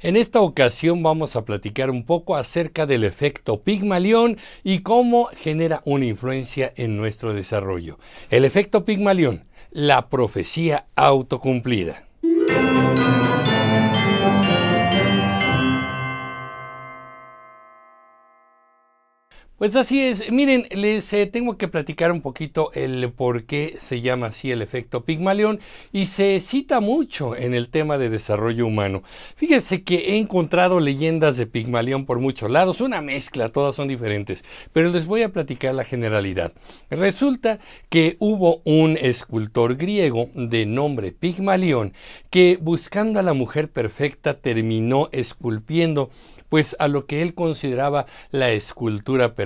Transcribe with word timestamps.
En 0.00 0.16
esta 0.16 0.40
ocasión 0.40 1.02
vamos 1.02 1.36
a 1.36 1.44
platicar 1.46 1.90
un 1.90 2.04
poco 2.04 2.36
acerca 2.36 2.84
del 2.84 3.02
efecto 3.02 3.62
Pigmalión 3.62 4.36
y 4.62 4.80
cómo 4.80 5.26
genera 5.32 5.80
una 5.86 6.04
influencia 6.04 6.70
en 6.76 6.98
nuestro 6.98 7.32
desarrollo. 7.32 7.98
El 8.28 8.44
efecto 8.44 8.84
Pigmalión, 8.84 9.44
la 9.70 10.08
profecía 10.10 10.84
autocumplida. 10.96 12.04
Pues 19.58 19.74
así 19.74 20.02
es. 20.02 20.30
Miren, 20.30 20.66
les 20.70 21.10
eh, 21.14 21.24
tengo 21.24 21.56
que 21.56 21.66
platicar 21.66 22.12
un 22.12 22.20
poquito 22.20 22.70
el 22.74 23.10
por 23.10 23.44
qué 23.44 23.76
se 23.78 24.02
llama 24.02 24.26
así 24.26 24.52
el 24.52 24.60
efecto 24.60 25.06
Pigmalión 25.06 25.60
y 25.94 26.06
se 26.06 26.42
cita 26.42 26.80
mucho 26.80 27.34
en 27.34 27.54
el 27.54 27.70
tema 27.70 27.96
de 27.96 28.10
desarrollo 28.10 28.66
humano. 28.66 29.02
Fíjense 29.34 29.82
que 29.82 30.10
he 30.10 30.18
encontrado 30.18 30.78
leyendas 30.78 31.38
de 31.38 31.46
Pigmalión 31.46 32.04
por 32.04 32.20
muchos 32.20 32.50
lados, 32.50 32.82
una 32.82 33.00
mezcla, 33.00 33.48
todas 33.48 33.74
son 33.74 33.88
diferentes, 33.88 34.44
pero 34.74 34.90
les 34.90 35.06
voy 35.06 35.22
a 35.22 35.32
platicar 35.32 35.74
la 35.74 35.84
generalidad. 35.84 36.52
Resulta 36.90 37.58
que 37.88 38.16
hubo 38.18 38.60
un 38.64 38.98
escultor 39.00 39.76
griego 39.76 40.28
de 40.34 40.66
nombre 40.66 41.12
Pigmalión 41.12 41.94
que 42.28 42.58
buscando 42.60 43.20
a 43.20 43.22
la 43.22 43.32
mujer 43.32 43.70
perfecta 43.70 44.34
terminó 44.34 45.08
esculpiendo 45.12 46.10
pues 46.50 46.76
a 46.78 46.86
lo 46.86 47.06
que 47.06 47.22
él 47.22 47.34
consideraba 47.34 48.06
la 48.30 48.52
escultura 48.52 49.34
perfecta 49.34 49.45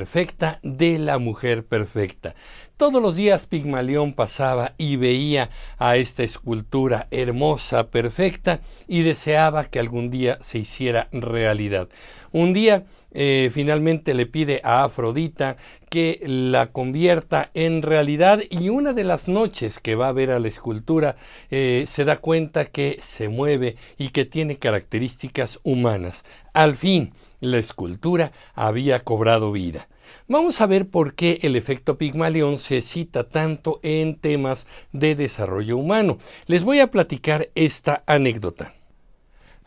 de 0.63 0.99
la 0.99 1.19
mujer 1.19 1.65
perfecta. 1.65 2.35
Todos 2.77 3.03
los 3.03 3.17
días 3.17 3.47
Pigmalión 3.47 4.15
pasaba 4.15 4.73
y 4.79 4.97
veía 4.97 5.51
a 5.77 5.97
esta 5.97 6.23
escultura 6.23 7.09
hermosa, 7.11 7.91
perfecta, 7.91 8.61
y 8.89 9.03
deseaba 9.03 9.67
que 9.67 9.79
algún 9.79 10.11
día 10.11 10.39
se 10.41 10.61
hiciera 10.61 11.09
realidad. 11.13 11.89
Un 12.33 12.55
día 12.55 12.85
eh, 13.13 13.51
finalmente 13.53 14.15
le 14.15 14.25
pide 14.25 14.63
a 14.65 14.85
Afrodita 14.85 15.59
que 15.91 16.21
la 16.25 16.73
convierta 16.73 17.51
en 17.53 17.83
realidad 17.83 18.41
y 18.49 18.71
una 18.71 18.95
de 18.95 19.05
las 19.05 19.29
noches 19.29 19.79
que 19.79 19.95
va 19.95 20.09
a 20.09 20.13
ver 20.13 20.31
a 20.31 20.39
la 20.39 20.49
escultura 20.49 21.17
eh, 21.51 21.85
se 21.87 22.07
da 22.07 22.17
cuenta 22.17 22.65
que 22.65 22.99
se 23.03 23.29
mueve 23.29 23.77
y 23.99 24.09
que 24.09 24.25
tiene 24.25 24.57
características 24.57 25.61
humanas. 25.65 26.25
Al 26.55 26.77
fin, 26.77 27.13
la 27.41 27.59
escultura 27.59 28.33
había 28.55 29.01
cobrado 29.01 29.53
vida. 29.53 29.90
Vamos 30.29 30.61
a 30.61 30.67
ver 30.67 30.89
por 30.89 31.15
qué 31.15 31.39
el 31.43 31.57
efecto 31.57 31.99
Pigmalión 31.99 32.59
se 32.59 32.83
cita 32.83 33.29
tanto 33.29 33.81
en 33.83 34.17
temas 34.17 34.67
de 34.93 35.15
desarrollo 35.15 35.77
humano. 35.77 36.19
Les 36.47 36.63
voy 36.63 36.81
a 36.81 36.91
platicar 36.91 37.49
esta 37.55 38.03
anécdota. 38.07 38.75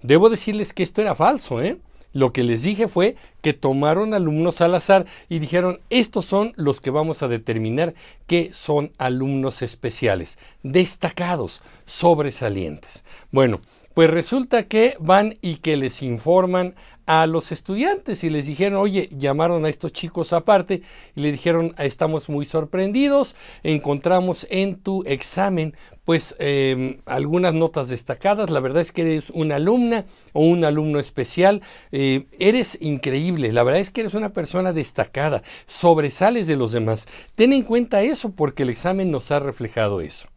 Debo 0.03 0.31
decirles 0.31 0.73
que 0.73 0.83
esto 0.83 1.03
era 1.03 1.15
falso, 1.15 1.61
¿eh? 1.63 1.79
Lo 2.13 2.33
que 2.33 2.43
les 2.43 2.63
dije 2.63 2.89
fue 2.89 3.17
que 3.41 3.53
tomaron 3.53 4.15
alumnos 4.15 4.61
al 4.61 4.75
azar 4.75 5.07
y 5.29 5.39
dijeron, 5.39 5.81
estos 5.91 6.27
son 6.27 6.53
los 6.57 6.81
que 6.81 6.91
vamos 6.91 7.23
a 7.23 7.29
determinar 7.29 7.95
que 8.27 8.53
son 8.53 8.93
alumnos 8.99 9.63
especiales, 9.63 10.39
destacados, 10.63 11.63
sobresalientes. 11.87 13.05
Bueno, 13.31 13.61
pues 13.95 14.11
resulta 14.11 14.65
que 14.65 14.97
van 15.01 15.37
y 15.41 15.57
que 15.57 15.77
les 15.77 16.03
informan 16.03 16.75
a 17.07 17.27
los 17.27 17.51
estudiantes 17.51 18.23
y 18.23 18.31
les 18.31 18.47
dijeron, 18.47 18.79
oye, 18.79 19.09
llamaron 19.11 19.65
a 19.65 19.69
estos 19.69 19.93
chicos 19.93 20.33
aparte 20.33 20.83
y 21.17 21.23
le 21.23 21.33
dijeron, 21.33 21.75
estamos 21.79 22.29
muy 22.29 22.45
sorprendidos, 22.45 23.35
encontramos 23.65 24.47
en 24.49 24.77
tu 24.77 25.03
examen 25.07 25.75
pues 26.05 26.37
em, 26.39 27.01
algunas 27.07 27.53
notas 27.53 27.89
destacadas, 27.89 28.51
la 28.51 28.61
verdad 28.61 28.83
es 28.83 28.93
que 28.93 29.03
eres 29.03 29.31
una 29.31 29.57
alumna 29.57 30.05
o 30.33 30.43
un 30.43 30.65
alumno 30.65 31.01
especial, 31.01 31.63
eh, 31.91 32.27
eres 32.39 32.79
increíble, 32.81 33.53
la 33.53 33.65
verdad 33.65 33.81
es 33.81 33.91
que 33.91 34.03
eres 34.03 34.15
una 34.15 34.33
persona 34.33 34.73
destacada, 34.73 35.43
sobresales 35.67 36.47
de 36.47 36.55
los 36.57 36.71
demás. 36.71 37.09
Ten 37.35 37.53
en 37.53 37.65
cuenta 37.65 38.03
eso 38.03 38.31
porque 38.31 38.63
el 38.63 38.71
examen 38.71 39.11
nos 39.11 39.33
ha 39.33 39.41
reflejado 39.41 40.01
eso. 40.01 40.29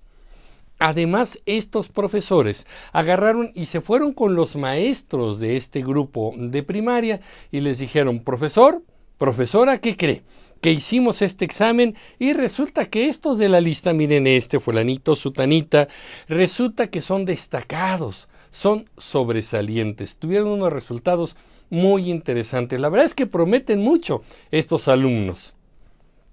Además, 0.80 1.40
estos 1.46 1.90
profesores 1.90 2.68
agarraron 2.92 3.52
y 3.56 3.68
se 3.68 3.82
fueron 3.82 4.14
con 4.14 4.36
los 4.36 4.56
maestros 4.56 5.40
de 5.40 5.56
este 5.58 5.82
grupo 5.82 6.34
de 6.38 6.64
primaria 6.64 7.22
y 7.52 7.62
les 7.62 7.80
dijeron, 7.80 8.20
profesor, 8.20 8.82
profesora, 9.18 9.78
¿qué 9.78 9.96
cree? 9.96 10.24
Que 10.62 10.72
hicimos 10.72 11.22
este 11.22 11.46
examen 11.46 11.96
y 12.20 12.34
resulta 12.34 12.86
que 12.86 13.08
estos 13.08 13.38
de 13.38 13.50
la 13.50 13.62
lista, 13.62 13.94
miren 13.94 14.28
este, 14.28 14.60
fulanito, 14.60 15.16
sutanita, 15.16 15.88
resulta 16.28 16.88
que 16.88 17.02
son 17.02 17.26
destacados, 17.26 18.28
son 18.50 18.90
sobresalientes, 18.98 20.18
tuvieron 20.18 20.50
unos 20.50 20.72
resultados 20.72 21.36
muy 21.70 22.10
interesantes. 22.10 22.80
La 22.80 22.90
verdad 22.90 23.06
es 23.06 23.16
que 23.16 23.26
prometen 23.26 23.82
mucho 23.82 24.22
estos 24.52 24.88
alumnos. 24.88 25.54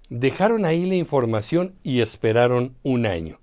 Dejaron 0.09 0.65
ahí 0.65 0.85
la 0.85 0.95
información 0.95 1.73
y 1.83 2.01
esperaron 2.01 2.75
un 2.83 3.05
año. 3.05 3.40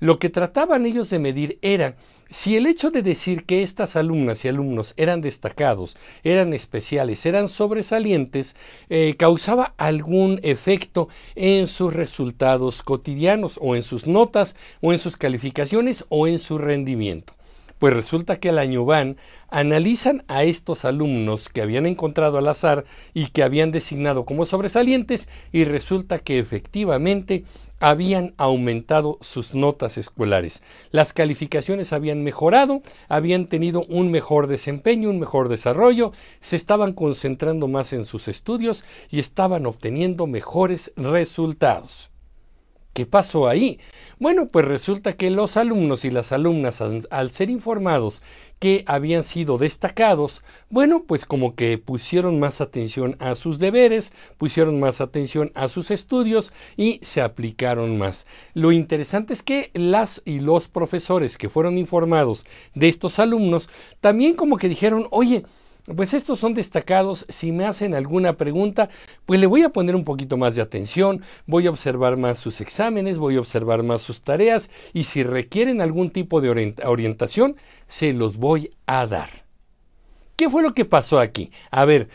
Lo 0.00 0.18
que 0.18 0.28
trataban 0.28 0.86
ellos 0.86 1.10
de 1.10 1.18
medir 1.18 1.58
era 1.62 1.96
si 2.28 2.56
el 2.56 2.66
hecho 2.66 2.90
de 2.90 3.02
decir 3.02 3.44
que 3.44 3.62
estas 3.62 3.94
alumnas 3.96 4.44
y 4.44 4.48
alumnos 4.48 4.94
eran 4.96 5.20
destacados, 5.20 5.96
eran 6.24 6.52
especiales, 6.52 7.24
eran 7.24 7.48
sobresalientes, 7.48 8.56
eh, 8.88 9.14
causaba 9.16 9.74
algún 9.76 10.40
efecto 10.42 11.08
en 11.36 11.68
sus 11.68 11.92
resultados 11.92 12.82
cotidianos 12.82 13.58
o 13.62 13.76
en 13.76 13.82
sus 13.82 14.06
notas 14.06 14.56
o 14.80 14.92
en 14.92 14.98
sus 14.98 15.16
calificaciones 15.16 16.04
o 16.08 16.26
en 16.26 16.38
su 16.38 16.58
rendimiento. 16.58 17.34
Pues 17.78 17.92
resulta 17.92 18.36
que 18.36 18.48
al 18.48 18.58
año 18.58 18.84
van, 18.84 19.18
analizan 19.48 20.24
a 20.28 20.44
estos 20.44 20.84
alumnos 20.84 21.50
que 21.50 21.60
habían 21.60 21.84
encontrado 21.84 22.38
al 22.38 22.48
azar 22.48 22.84
y 23.12 23.26
que 23.28 23.42
habían 23.42 23.70
designado 23.70 24.24
como 24.24 24.46
sobresalientes 24.46 25.28
y 25.52 25.64
resulta 25.64 26.18
que 26.18 26.38
efectivamente 26.38 27.44
habían 27.78 28.32
aumentado 28.38 29.18
sus 29.20 29.54
notas 29.54 29.98
escolares. 29.98 30.62
Las 30.90 31.12
calificaciones 31.12 31.92
habían 31.92 32.24
mejorado, 32.24 32.80
habían 33.08 33.46
tenido 33.46 33.84
un 33.88 34.10
mejor 34.10 34.46
desempeño, 34.46 35.10
un 35.10 35.20
mejor 35.20 35.50
desarrollo, 35.50 36.12
se 36.40 36.56
estaban 36.56 36.94
concentrando 36.94 37.68
más 37.68 37.92
en 37.92 38.06
sus 38.06 38.28
estudios 38.28 38.84
y 39.10 39.20
estaban 39.20 39.66
obteniendo 39.66 40.26
mejores 40.26 40.92
resultados. 40.96 42.10
¿Qué 42.96 43.04
pasó 43.04 43.46
ahí? 43.46 43.78
Bueno, 44.18 44.48
pues 44.48 44.64
resulta 44.64 45.12
que 45.12 45.28
los 45.28 45.58
alumnos 45.58 46.06
y 46.06 46.10
las 46.10 46.32
alumnas, 46.32 46.80
al, 46.80 47.30
ser 47.30 47.50
informados 47.50 48.22
que 48.58 48.84
habían 48.86 49.22
sido 49.22 49.58
destacados, 49.58 50.42
bueno, 50.70 51.04
pues 51.06 51.26
como 51.26 51.54
que 51.54 51.76
pusieron 51.76 52.40
más 52.40 52.62
atención 52.62 53.14
a 53.18 53.34
sus 53.34 53.58
deberes, 53.58 54.14
pusieron 54.38 54.80
más 54.80 55.02
atención 55.02 55.52
a 55.54 55.68
sus 55.68 55.90
estudios 55.90 56.54
y 56.78 56.98
se 57.02 57.20
aplicaron 57.20 57.98
más. 57.98 58.26
Lo 58.54 58.72
interesante 58.72 59.34
es 59.34 59.42
que 59.42 59.70
las 59.74 60.22
y 60.24 60.40
los 60.40 60.66
profesores 60.66 61.36
que 61.36 61.50
fueron 61.50 61.76
informados 61.76 62.46
de 62.74 62.88
estos 62.88 63.18
alumnos 63.18 63.68
también 64.00 64.36
como 64.36 64.56
que 64.56 64.70
dijeron, 64.70 65.06
oye, 65.10 65.44
pues 65.94 66.14
estos 66.14 66.38
son 66.38 66.54
destacados. 66.54 67.26
Si 67.28 67.52
me 67.52 67.64
hacen 67.64 67.94
alguna 67.94 68.36
pregunta, 68.36 68.88
pues 69.24 69.38
le 69.38 69.46
voy 69.46 69.62
a 69.62 69.70
poner 69.70 69.94
un 69.94 70.04
poquito 70.04 70.36
más 70.36 70.54
de 70.54 70.62
atención, 70.62 71.22
voy 71.46 71.66
a 71.66 71.70
observar 71.70 72.16
más 72.16 72.38
sus 72.38 72.60
exámenes, 72.60 73.18
voy 73.18 73.36
a 73.36 73.40
observar 73.40 73.82
más 73.82 74.02
sus 74.02 74.22
tareas 74.22 74.70
y 74.92 75.04
si 75.04 75.22
requieren 75.22 75.80
algún 75.80 76.10
tipo 76.10 76.40
de 76.40 76.74
orientación, 76.84 77.56
se 77.86 78.12
los 78.12 78.36
voy 78.36 78.70
a 78.86 79.06
dar. 79.06 79.46
¿Qué 80.34 80.50
fue 80.50 80.62
lo 80.62 80.74
que 80.74 80.84
pasó 80.84 81.18
aquí? 81.18 81.50
A 81.70 81.84
ver, 81.84 82.08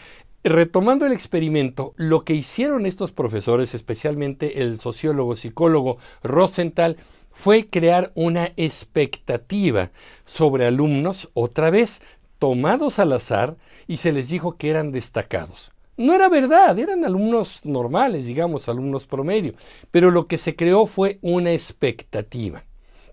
retomando 0.44 1.06
el 1.06 1.12
experimento, 1.12 1.94
lo 1.96 2.22
que 2.22 2.34
hicieron 2.34 2.86
estos 2.86 3.14
profesores, 3.14 3.74
especialmente 3.74 4.62
el 4.62 4.80
sociólogo 4.80 5.36
psicólogo 5.36 5.98
Rosenthal, 6.24 6.98
fue 7.32 7.68
crear 7.68 8.12
una 8.14 8.52
expectativa 8.58 9.92
sobre 10.26 10.66
alumnos, 10.66 11.30
otra 11.34 11.70
vez 11.70 12.02
tomados 12.42 12.98
al 12.98 13.14
azar, 13.14 13.56
y 13.86 13.98
se 13.98 14.12
les 14.12 14.30
dijo 14.30 14.58
que 14.58 14.72
eran 14.72 14.92
destacados. 14.92 15.72
No 15.96 16.16
era 16.16 16.28
verdad, 16.28 16.80
eran 16.80 17.06
alumnos 17.06 17.64
normales, 17.66 18.26
digamos, 18.26 18.68
alumnos 18.68 19.06
promedio, 19.06 19.54
pero 19.92 20.10
lo 20.10 20.26
que 20.26 20.40
se 20.40 20.56
creó 20.56 20.88
fue 20.88 21.20
una 21.22 21.52
expectativa. 21.52 22.64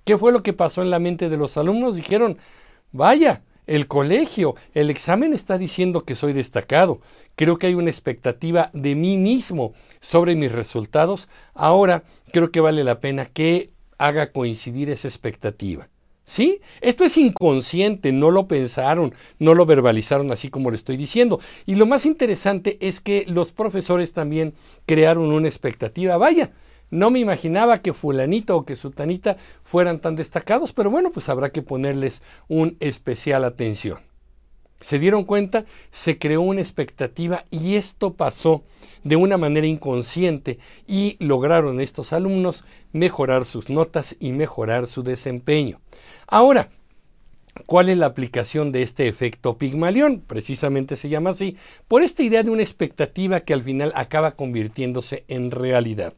¿Qué 0.04 0.16
fue 0.16 0.32
lo 0.32 0.42
que 0.42 0.54
pasó 0.54 0.80
en 0.80 0.90
la 0.90 0.98
mente 0.98 1.28
de 1.28 1.36
los 1.36 1.58
alumnos? 1.58 1.96
Dijeron, 1.96 2.38
vaya, 2.90 3.42
el 3.66 3.86
colegio, 3.86 4.54
el 4.72 4.88
examen 4.88 5.34
está 5.34 5.58
diciendo 5.58 6.04
que 6.04 6.14
soy 6.14 6.32
destacado. 6.32 7.02
Creo 7.36 7.58
que 7.58 7.66
hay 7.66 7.74
una 7.74 7.90
expectativa 7.90 8.70
de 8.72 8.94
mí 8.94 9.18
mismo 9.18 9.74
sobre 10.00 10.36
mis 10.36 10.52
resultados. 10.52 11.28
Ahora 11.52 12.02
creo 12.32 12.50
que 12.50 12.62
vale 12.62 12.82
la 12.82 13.00
pena 13.00 13.26
que 13.26 13.72
haga 13.98 14.32
coincidir 14.32 14.88
esa 14.88 15.06
expectativa. 15.06 15.90
¿Sí? 16.28 16.60
Esto 16.82 17.04
es 17.04 17.16
inconsciente, 17.16 18.12
no 18.12 18.30
lo 18.30 18.48
pensaron, 18.48 19.14
no 19.38 19.54
lo 19.54 19.64
verbalizaron 19.64 20.30
así 20.30 20.50
como 20.50 20.68
lo 20.68 20.76
estoy 20.76 20.98
diciendo. 20.98 21.40
Y 21.64 21.76
lo 21.76 21.86
más 21.86 22.04
interesante 22.04 22.76
es 22.86 23.00
que 23.00 23.24
los 23.26 23.52
profesores 23.52 24.12
también 24.12 24.52
crearon 24.84 25.32
una 25.32 25.48
expectativa. 25.48 26.18
Vaya, 26.18 26.52
no 26.90 27.10
me 27.10 27.18
imaginaba 27.18 27.80
que 27.80 27.94
fulanito 27.94 28.58
o 28.58 28.66
que 28.66 28.76
sutanita 28.76 29.38
fueran 29.64 30.00
tan 30.00 30.16
destacados, 30.16 30.74
pero 30.74 30.90
bueno, 30.90 31.10
pues 31.10 31.30
habrá 31.30 31.48
que 31.48 31.62
ponerles 31.62 32.22
un 32.46 32.76
especial 32.78 33.42
atención. 33.42 34.07
Se 34.80 34.98
dieron 34.98 35.24
cuenta, 35.24 35.64
se 35.90 36.18
creó 36.18 36.42
una 36.42 36.60
expectativa 36.60 37.44
y 37.50 37.74
esto 37.74 38.14
pasó 38.14 38.62
de 39.02 39.16
una 39.16 39.36
manera 39.36 39.66
inconsciente 39.66 40.58
y 40.86 41.16
lograron 41.18 41.80
estos 41.80 42.12
alumnos 42.12 42.64
mejorar 42.92 43.44
sus 43.44 43.70
notas 43.70 44.16
y 44.20 44.32
mejorar 44.32 44.86
su 44.86 45.02
desempeño. 45.02 45.80
Ahora, 46.26 46.70
¿Cuál 47.66 47.88
es 47.88 47.98
la 47.98 48.06
aplicación 48.06 48.72
de 48.72 48.82
este 48.82 49.08
efecto 49.08 49.58
Pigmalión? 49.58 50.20
Precisamente 50.20 50.96
se 50.96 51.08
llama 51.08 51.30
así, 51.30 51.56
por 51.88 52.02
esta 52.02 52.22
idea 52.22 52.42
de 52.42 52.50
una 52.50 52.62
expectativa 52.62 53.40
que 53.40 53.52
al 53.52 53.62
final 53.62 53.92
acaba 53.96 54.32
convirtiéndose 54.32 55.24
en 55.28 55.50
realidad. 55.50 56.14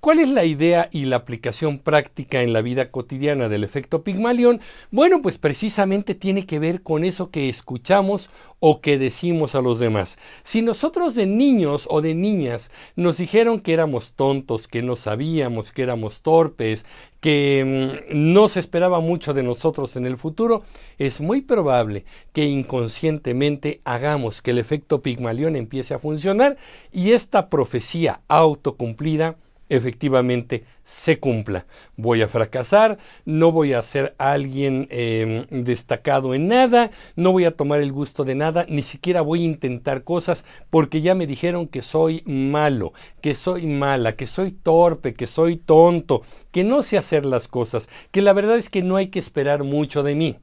¿Cuál 0.00 0.18
es 0.18 0.30
la 0.30 0.46
idea 0.46 0.88
y 0.90 1.04
la 1.04 1.16
aplicación 1.16 1.78
práctica 1.78 2.40
en 2.40 2.54
la 2.54 2.62
vida 2.62 2.90
cotidiana 2.90 3.50
del 3.50 3.64
efecto 3.64 4.02
Pigmalión? 4.02 4.62
Bueno, 4.90 5.20
pues 5.20 5.36
precisamente 5.36 6.14
tiene 6.14 6.46
que 6.46 6.58
ver 6.58 6.80
con 6.82 7.04
eso 7.04 7.30
que 7.30 7.50
escuchamos 7.50 8.30
o 8.60 8.80
que 8.80 8.96
decimos 8.96 9.54
a 9.54 9.60
los 9.60 9.78
demás. 9.78 10.18
Si 10.42 10.62
nosotros 10.62 11.14
de 11.14 11.26
niños 11.26 11.86
o 11.90 12.00
de 12.00 12.14
niñas 12.14 12.70
nos 12.96 13.18
dijeron 13.18 13.60
que 13.60 13.74
éramos 13.74 14.14
tontos, 14.14 14.68
que 14.68 14.82
no 14.82 14.96
sabíamos, 14.96 15.70
que 15.70 15.82
éramos 15.82 16.22
torpes, 16.22 16.86
que 17.20 18.00
mm, 18.10 18.32
no 18.32 18.48
se 18.48 18.60
esperaba 18.60 19.00
mucho 19.00 19.34
de 19.34 19.42
nosotros 19.42 19.96
en 19.96 20.06
el 20.06 20.16
futuro, 20.16 20.62
es 20.96 21.20
muy 21.20 21.42
probable 21.42 22.06
que 22.32 22.46
inconscientemente 22.46 23.82
hagamos 23.84 24.40
que 24.40 24.52
el 24.52 24.58
efecto 24.58 25.02
Pigmalión 25.02 25.56
empiece 25.56 25.92
a 25.92 25.98
funcionar 25.98 26.56
y 26.90 27.12
esta 27.12 27.50
profecía 27.50 28.22
autocumplida 28.28 29.36
efectivamente 29.70 30.64
se 30.82 31.18
cumpla. 31.18 31.64
Voy 31.96 32.20
a 32.20 32.28
fracasar, 32.28 32.98
no 33.24 33.52
voy 33.52 33.72
a 33.72 33.82
ser 33.82 34.14
alguien 34.18 34.88
em, 34.90 35.44
destacado 35.50 36.34
en 36.34 36.48
nada, 36.48 36.90
no 37.16 37.32
voy 37.32 37.44
a 37.44 37.56
tomar 37.56 37.80
el 37.80 37.92
gusto 37.92 38.24
de 38.24 38.34
nada, 38.34 38.66
ni 38.68 38.82
siquiera 38.82 39.22
voy 39.22 39.42
a 39.42 39.46
intentar 39.46 40.04
cosas 40.04 40.44
porque 40.68 41.00
ya 41.00 41.14
me 41.14 41.26
dijeron 41.26 41.68
que 41.68 41.80
soy 41.80 42.22
malo, 42.26 42.92
que 43.22 43.34
soy 43.34 43.66
mala, 43.66 44.16
que 44.16 44.26
soy 44.26 44.50
torpe, 44.50 45.14
que 45.14 45.26
soy 45.26 45.56
tonto, 45.56 46.22
que 46.50 46.64
no 46.64 46.82
sé 46.82 46.98
hacer 46.98 47.24
las 47.24 47.48
cosas, 47.48 47.88
que 48.10 48.20
la 48.20 48.32
verdad 48.32 48.58
es 48.58 48.68
que 48.68 48.82
no 48.82 48.96
hay 48.96 49.06
que 49.06 49.20
esperar 49.20 49.64
mucho 49.64 50.02
de 50.02 50.14
mí. 50.14 50.36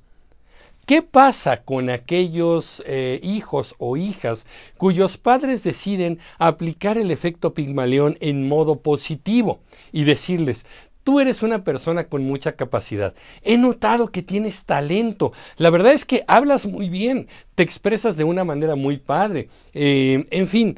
¿Qué 0.88 1.02
pasa 1.02 1.66
con 1.66 1.90
aquellos 1.90 2.82
eh, 2.86 3.20
hijos 3.22 3.76
o 3.78 3.98
hijas 3.98 4.46
cuyos 4.78 5.18
padres 5.18 5.62
deciden 5.62 6.18
aplicar 6.40 6.98
el 6.98 7.12
efecto 7.12 7.54
Pigmalión 7.54 8.18
en 8.22 8.48
modo 8.48 8.80
positivo 8.80 9.60
y 9.92 10.06
decirles, 10.06 10.66
tú 11.04 11.20
eres 11.20 11.44
una 11.44 11.66
persona 11.66 12.06
con 12.06 12.24
mucha 12.24 12.54
capacidad. 12.54 13.14
He 13.44 13.58
notado 13.58 14.08
que 14.08 14.22
tienes 14.22 14.64
talento. 14.64 15.34
La 15.58 15.72
verdad 15.72 15.92
es 15.92 16.06
que 16.06 16.24
hablas 16.26 16.66
muy 16.66 16.88
bien, 16.88 17.28
te 17.56 17.64
expresas 17.64 18.16
de 18.16 18.24
una 18.24 18.46
manera 18.46 18.78
muy 18.78 18.96
padre. 18.96 19.50
Eh, 19.74 20.24
en 20.32 20.48
fin, 20.48 20.78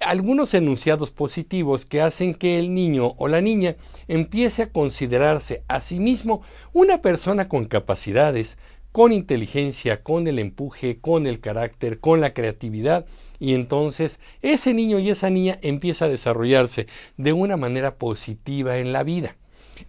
algunos 0.00 0.54
enunciados 0.54 1.10
positivos 1.10 1.84
que 1.84 2.00
hacen 2.00 2.34
que 2.34 2.58
el 2.58 2.72
niño 2.72 3.14
o 3.16 3.28
la 3.28 3.40
niña 3.40 3.76
empiece 4.06 4.62
a 4.62 4.70
considerarse 4.70 5.62
a 5.68 5.80
sí 5.80 6.00
mismo 6.00 6.42
una 6.72 7.02
persona 7.02 7.48
con 7.48 7.64
capacidades, 7.64 8.58
con 8.98 9.12
inteligencia, 9.12 10.02
con 10.02 10.26
el 10.26 10.40
empuje, 10.40 10.98
con 11.00 11.28
el 11.28 11.38
carácter, 11.38 12.00
con 12.00 12.20
la 12.20 12.34
creatividad, 12.34 13.06
y 13.38 13.54
entonces 13.54 14.18
ese 14.42 14.74
niño 14.74 14.98
y 14.98 15.10
esa 15.10 15.30
niña 15.30 15.60
empieza 15.62 16.06
a 16.06 16.08
desarrollarse 16.08 16.88
de 17.16 17.32
una 17.32 17.56
manera 17.56 17.94
positiva 17.94 18.78
en 18.78 18.92
la 18.92 19.04
vida. 19.04 19.36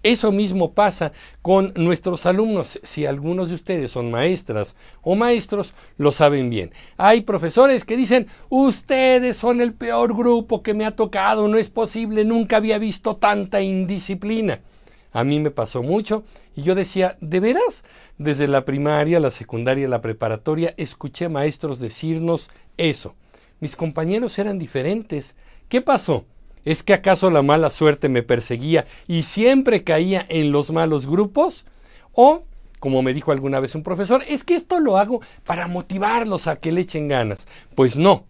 Eso 0.03 0.31
mismo 0.31 0.75
pasa 0.75 1.11
con 1.41 1.73
nuestros 1.75 2.27
alumnos. 2.27 2.79
Si 2.83 3.07
algunos 3.07 3.49
de 3.49 3.55
ustedes 3.55 3.89
son 3.89 4.11
maestras 4.11 4.75
o 5.01 5.15
maestros, 5.15 5.73
lo 5.97 6.11
saben 6.11 6.51
bien. 6.51 6.71
Hay 6.95 7.21
profesores 7.21 7.85
que 7.85 7.97
dicen, 7.97 8.27
ustedes 8.49 9.37
son 9.37 9.59
el 9.59 9.73
peor 9.73 10.15
grupo 10.15 10.61
que 10.61 10.75
me 10.75 10.85
ha 10.85 10.95
tocado, 10.95 11.47
no 11.47 11.57
es 11.57 11.71
posible, 11.71 12.25
nunca 12.25 12.57
había 12.57 12.77
visto 12.77 13.15
tanta 13.15 13.59
indisciplina. 13.59 14.61
A 15.11 15.23
mí 15.23 15.39
me 15.39 15.51
pasó 15.51 15.81
mucho 15.81 16.23
y 16.55 16.63
yo 16.63 16.75
decía, 16.75 17.17
¿de 17.19 17.39
veras? 17.39 17.83
Desde 18.17 18.47
la 18.47 18.65
primaria, 18.65 19.19
la 19.19 19.31
secundaria, 19.31 19.87
la 19.87 20.01
preparatoria, 20.01 20.73
escuché 20.77 21.29
maestros 21.29 21.79
decirnos 21.79 22.51
eso. 22.77 23.15
Mis 23.59 23.75
compañeros 23.75 24.37
eran 24.37 24.59
diferentes. 24.59 25.35
¿Qué 25.67 25.81
pasó? 25.81 26.25
¿Es 26.65 26.83
que 26.83 26.93
acaso 26.93 27.31
la 27.31 27.41
mala 27.41 27.69
suerte 27.69 28.09
me 28.09 28.23
perseguía 28.23 28.85
y 29.07 29.23
siempre 29.23 29.83
caía 29.83 30.25
en 30.29 30.51
los 30.51 30.71
malos 30.71 31.07
grupos? 31.07 31.65
¿O, 32.13 32.43
como 32.79 33.01
me 33.01 33.13
dijo 33.13 33.31
alguna 33.31 33.59
vez 33.59 33.75
un 33.75 33.83
profesor, 33.83 34.23
es 34.27 34.43
que 34.43 34.55
esto 34.55 34.79
lo 34.79 34.97
hago 34.97 35.21
para 35.45 35.67
motivarlos 35.67 36.47
a 36.47 36.57
que 36.57 36.71
le 36.71 36.81
echen 36.81 37.07
ganas? 37.07 37.47
Pues 37.75 37.97
no. 37.97 38.27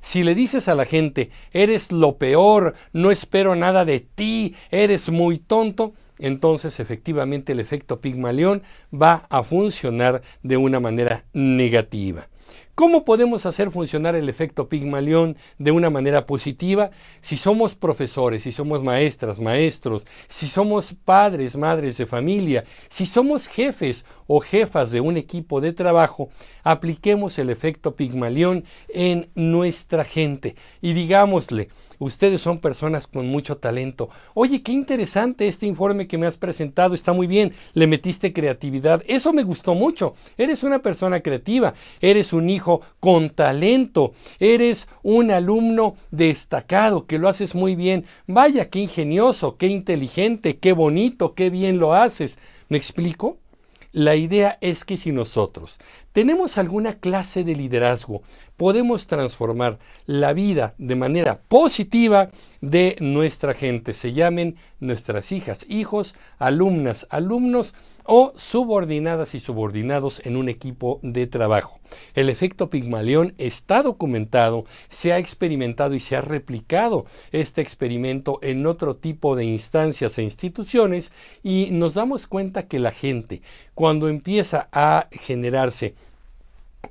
Si 0.00 0.22
le 0.24 0.34
dices 0.34 0.68
a 0.68 0.74
la 0.74 0.84
gente, 0.84 1.30
eres 1.52 1.92
lo 1.92 2.16
peor, 2.16 2.74
no 2.92 3.10
espero 3.10 3.54
nada 3.54 3.84
de 3.84 4.00
ti, 4.00 4.54
eres 4.70 5.10
muy 5.10 5.38
tonto, 5.38 5.94
entonces 6.22 6.80
efectivamente 6.80 7.52
el 7.52 7.60
efecto 7.60 8.00
Pigmalión 8.00 8.62
va 8.92 9.26
a 9.28 9.42
funcionar 9.42 10.22
de 10.42 10.56
una 10.56 10.80
manera 10.80 11.24
negativa. 11.32 12.28
¿Cómo 12.82 13.04
podemos 13.04 13.46
hacer 13.46 13.70
funcionar 13.70 14.16
el 14.16 14.28
efecto 14.28 14.68
Pigmalión 14.68 15.36
de 15.56 15.70
una 15.70 15.88
manera 15.88 16.26
positiva? 16.26 16.90
Si 17.20 17.36
somos 17.36 17.76
profesores, 17.76 18.42
si 18.42 18.50
somos 18.50 18.82
maestras, 18.82 19.38
maestros, 19.38 20.04
si 20.26 20.48
somos 20.48 20.92
padres, 20.92 21.54
madres 21.56 21.96
de 21.98 22.06
familia, 22.06 22.64
si 22.88 23.06
somos 23.06 23.46
jefes 23.46 24.04
o 24.26 24.40
jefas 24.40 24.90
de 24.90 25.00
un 25.00 25.16
equipo 25.16 25.60
de 25.60 25.72
trabajo, 25.72 26.30
apliquemos 26.64 27.38
el 27.38 27.50
efecto 27.50 27.94
Pigmalión 27.94 28.64
en 28.88 29.30
nuestra 29.36 30.02
gente 30.02 30.56
y 30.80 30.92
digámosle, 30.92 31.68
ustedes 32.00 32.42
son 32.42 32.58
personas 32.58 33.06
con 33.06 33.28
mucho 33.28 33.58
talento. 33.58 34.10
Oye, 34.34 34.60
qué 34.64 34.72
interesante 34.72 35.46
este 35.46 35.66
informe 35.66 36.08
que 36.08 36.18
me 36.18 36.26
has 36.26 36.36
presentado, 36.36 36.96
está 36.96 37.12
muy 37.12 37.28
bien, 37.28 37.52
le 37.74 37.86
metiste 37.86 38.32
creatividad, 38.32 39.04
eso 39.06 39.32
me 39.32 39.44
gustó 39.44 39.74
mucho. 39.74 40.14
Eres 40.36 40.64
una 40.64 40.80
persona 40.80 41.20
creativa, 41.20 41.74
eres 42.00 42.32
un 42.32 42.50
hijo 42.50 42.71
con 43.00 43.30
talento, 43.30 44.12
eres 44.38 44.88
un 45.02 45.30
alumno 45.30 45.96
destacado, 46.10 47.06
que 47.06 47.18
lo 47.18 47.28
haces 47.28 47.54
muy 47.54 47.76
bien. 47.76 48.04
Vaya, 48.26 48.70
qué 48.70 48.80
ingenioso, 48.80 49.56
qué 49.56 49.66
inteligente, 49.66 50.58
qué 50.58 50.72
bonito, 50.72 51.34
qué 51.34 51.50
bien 51.50 51.78
lo 51.78 51.94
haces. 51.94 52.38
¿Me 52.68 52.76
explico? 52.76 53.38
La 53.92 54.16
idea 54.16 54.56
es 54.62 54.86
que 54.86 54.96
si 54.96 55.12
nosotros 55.12 55.78
tenemos 56.12 56.58
alguna 56.58 56.94
clase 56.94 57.44
de 57.44 57.54
liderazgo, 57.54 58.22
podemos 58.56 59.06
transformar 59.06 59.78
la 60.06 60.32
vida 60.32 60.74
de 60.78 60.96
manera 60.96 61.40
positiva 61.48 62.30
de 62.60 62.96
nuestra 63.00 63.54
gente, 63.54 63.94
se 63.94 64.12
llamen 64.12 64.56
nuestras 64.78 65.32
hijas, 65.32 65.64
hijos, 65.68 66.14
alumnas, 66.38 67.06
alumnos 67.10 67.74
o 68.04 68.32
subordinadas 68.36 69.34
y 69.34 69.40
subordinados 69.40 70.20
en 70.24 70.36
un 70.36 70.48
equipo 70.48 70.98
de 71.02 71.26
trabajo. 71.26 71.80
El 72.14 72.28
efecto 72.28 72.68
Pigmalión 72.68 73.34
está 73.38 73.82
documentado, 73.82 74.64
se 74.88 75.12
ha 75.12 75.18
experimentado 75.18 75.94
y 75.94 76.00
se 76.00 76.16
ha 76.16 76.20
replicado 76.20 77.06
este 77.30 77.62
experimento 77.62 78.38
en 78.42 78.66
otro 78.66 78.96
tipo 78.96 79.36
de 79.36 79.44
instancias 79.44 80.18
e 80.18 80.22
instituciones 80.22 81.12
y 81.42 81.68
nos 81.70 81.94
damos 81.94 82.26
cuenta 82.26 82.66
que 82.66 82.78
la 82.78 82.90
gente 82.90 83.42
cuando 83.74 84.08
empieza 84.08 84.68
a 84.72 85.08
generarse 85.12 85.94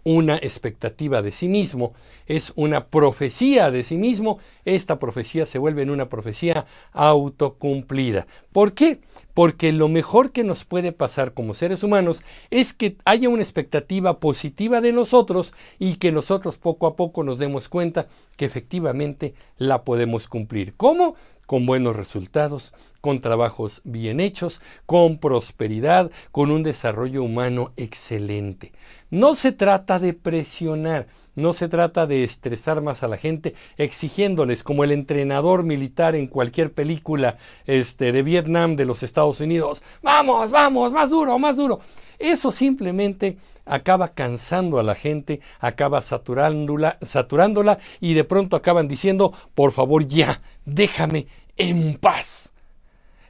una 0.03 0.35
expectativa 0.37 1.21
de 1.21 1.31
sí 1.31 1.47
mismo, 1.47 1.93
es 2.25 2.53
una 2.55 2.87
profecía 2.87 3.71
de 3.71 3.83
sí 3.83 3.97
mismo, 3.97 4.39
esta 4.65 4.99
profecía 4.99 5.45
se 5.45 5.59
vuelve 5.59 5.81
en 5.83 5.89
una 5.89 6.09
profecía 6.09 6.65
autocumplida. 6.91 8.27
¿Por 8.51 8.73
qué? 8.73 9.01
Porque 9.33 9.71
lo 9.71 9.87
mejor 9.87 10.31
que 10.31 10.43
nos 10.43 10.65
puede 10.65 10.91
pasar 10.91 11.33
como 11.33 11.53
seres 11.53 11.83
humanos 11.83 12.23
es 12.49 12.73
que 12.73 12.97
haya 13.05 13.29
una 13.29 13.43
expectativa 13.43 14.19
positiva 14.19 14.81
de 14.81 14.93
nosotros 14.93 15.53
y 15.79 15.95
que 15.95 16.11
nosotros 16.11 16.57
poco 16.57 16.87
a 16.87 16.95
poco 16.95 17.23
nos 17.23 17.39
demos 17.39 17.69
cuenta 17.69 18.07
que 18.37 18.45
efectivamente 18.45 19.33
la 19.57 19.83
podemos 19.83 20.27
cumplir. 20.27 20.73
¿Cómo? 20.75 21.15
con 21.51 21.65
buenos 21.65 21.97
resultados, 21.97 22.73
con 23.01 23.19
trabajos 23.19 23.81
bien 23.83 24.21
hechos, 24.21 24.61
con 24.85 25.17
prosperidad, 25.17 26.09
con 26.31 26.49
un 26.49 26.63
desarrollo 26.63 27.23
humano 27.23 27.73
excelente. 27.75 28.71
No 29.11 29.35
se 29.35 29.51
trata 29.51 29.99
de 29.99 30.13
presionar, 30.13 31.05
no 31.35 31.51
se 31.51 31.67
trata 31.67 32.07
de 32.07 32.23
estresar 32.23 32.79
más 32.79 33.03
a 33.03 33.09
la 33.09 33.17
gente 33.17 33.55
exigiéndoles 33.75 34.63
como 34.63 34.85
el 34.85 34.91
entrenador 34.91 35.63
militar 35.63 36.15
en 36.15 36.27
cualquier 36.27 36.71
película 36.71 37.35
este, 37.65 38.13
de 38.13 38.23
Vietnam 38.23 38.77
de 38.77 38.85
los 38.85 39.03
Estados 39.03 39.41
Unidos, 39.41 39.83
vamos, 40.01 40.49
vamos, 40.49 40.93
más 40.93 41.09
duro, 41.09 41.37
más 41.37 41.57
duro. 41.57 41.81
Eso 42.19 42.53
simplemente 42.53 43.37
acaba 43.65 44.13
cansando 44.13 44.79
a 44.79 44.83
la 44.83 44.95
gente, 44.95 45.41
acaba 45.59 45.99
saturándola, 45.99 46.97
saturándola 47.01 47.79
y 47.99 48.13
de 48.13 48.23
pronto 48.23 48.55
acaban 48.55 48.87
diciendo, 48.87 49.33
por 49.53 49.73
favor 49.73 50.07
ya, 50.07 50.41
déjame 50.63 51.27
en 51.57 51.97
paz. 51.97 52.53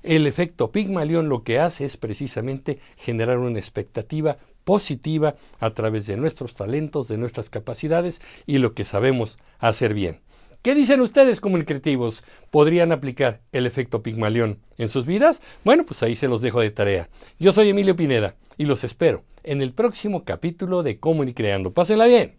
El 0.04 0.26
efecto 0.26 0.72
Pigmalión 0.72 1.30
lo 1.30 1.44
que 1.44 1.60
hace 1.60 1.86
es 1.86 1.96
precisamente 1.96 2.80
generar 2.98 3.38
una 3.38 3.60
expectativa 3.60 4.38
positiva 4.72 5.36
a 5.60 5.72
través 5.74 6.08
de 6.08 6.16
nuestros 6.16 6.56
talentos, 6.56 7.10
de 7.10 7.18
nuestras 7.18 7.50
capacidades 7.50 8.22
y 8.46 8.60
lo 8.60 8.74
que 8.74 8.86
sabemos 8.86 9.38
hacer 9.60 9.94
bien. 9.94 10.22
¿Qué 10.62 10.76
dicen 10.76 11.02
ustedes 11.02 11.42
comunicativos? 11.42 12.24
¿Podrían 12.52 12.94
aplicar 12.94 13.42
el 13.52 13.66
efecto 13.66 14.02
Pigmalión 14.02 14.60
en 14.78 14.88
sus 14.88 15.06
vidas? 15.06 15.42
Bueno, 15.66 15.86
pues 15.86 16.02
ahí 16.04 16.16
se 16.16 16.30
los 16.30 16.42
dejo 16.42 16.62
de 16.62 16.72
tarea. 16.72 17.10
Yo 17.38 17.52
soy 17.52 17.68
Emilio 17.68 17.98
Pineda 17.98 18.38
y 18.58 18.64
los 18.64 18.86
espero 18.86 19.26
en 19.44 19.62
el 19.62 19.74
próximo 19.74 20.24
capítulo 20.24 20.84
de 20.84 21.02
Comunicreando. 21.02 21.74
Pásenla 21.74 22.06
bien. 22.06 22.38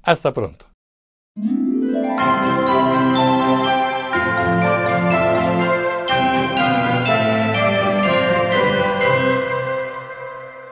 Hasta 0.00 0.32
pronto. 0.32 0.64